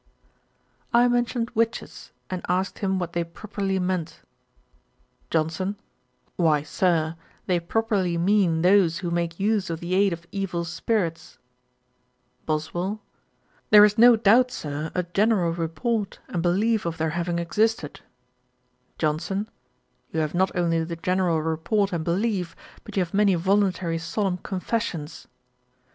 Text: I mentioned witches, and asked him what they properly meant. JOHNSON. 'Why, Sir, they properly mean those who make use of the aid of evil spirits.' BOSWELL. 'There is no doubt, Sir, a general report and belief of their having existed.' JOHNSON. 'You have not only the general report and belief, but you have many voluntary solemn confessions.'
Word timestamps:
I 0.93 1.07
mentioned 1.07 1.51
witches, 1.51 2.11
and 2.31 2.43
asked 2.49 2.79
him 2.79 2.97
what 2.97 3.13
they 3.13 3.23
properly 3.23 3.77
meant. 3.77 4.21
JOHNSON. 5.29 5.75
'Why, 6.37 6.63
Sir, 6.63 7.15
they 7.45 7.59
properly 7.59 8.17
mean 8.17 8.63
those 8.63 8.97
who 9.05 9.11
make 9.11 9.39
use 9.39 9.69
of 9.69 9.79
the 9.79 9.93
aid 9.93 10.11
of 10.11 10.25
evil 10.31 10.65
spirits.' 10.65 11.37
BOSWELL. 12.47 12.99
'There 13.69 13.85
is 13.85 13.99
no 13.99 14.15
doubt, 14.15 14.49
Sir, 14.49 14.89
a 14.95 15.03
general 15.03 15.53
report 15.53 16.17
and 16.29 16.41
belief 16.41 16.87
of 16.87 16.97
their 16.97 17.11
having 17.11 17.37
existed.' 17.37 17.99
JOHNSON. 18.97 19.49
'You 20.11 20.19
have 20.21 20.33
not 20.33 20.49
only 20.55 20.83
the 20.83 20.95
general 20.95 21.43
report 21.43 21.93
and 21.93 22.03
belief, 22.03 22.55
but 22.83 22.97
you 22.97 23.03
have 23.03 23.13
many 23.13 23.35
voluntary 23.35 23.99
solemn 23.99 24.37
confessions.' 24.39 25.27